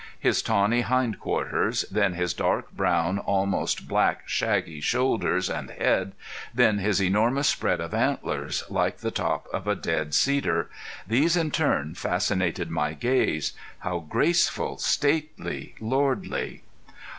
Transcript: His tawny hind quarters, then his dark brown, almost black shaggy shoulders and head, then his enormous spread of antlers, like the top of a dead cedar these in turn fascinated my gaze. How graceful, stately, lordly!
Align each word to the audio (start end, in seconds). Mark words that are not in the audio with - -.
His 0.19 0.41
tawny 0.41 0.81
hind 0.81 1.19
quarters, 1.19 1.85
then 1.91 2.13
his 2.15 2.33
dark 2.33 2.71
brown, 2.71 3.19
almost 3.19 3.87
black 3.87 4.23
shaggy 4.27 4.79
shoulders 4.81 5.47
and 5.47 5.69
head, 5.69 6.13
then 6.55 6.79
his 6.79 6.99
enormous 6.99 7.47
spread 7.49 7.79
of 7.79 7.93
antlers, 7.93 8.63
like 8.67 8.97
the 8.97 9.11
top 9.11 9.45
of 9.53 9.67
a 9.67 9.75
dead 9.75 10.15
cedar 10.15 10.71
these 11.05 11.37
in 11.37 11.51
turn 11.51 11.93
fascinated 11.93 12.71
my 12.71 12.93
gaze. 12.93 13.53
How 13.81 13.99
graceful, 13.99 14.79
stately, 14.79 15.75
lordly! 15.79 16.63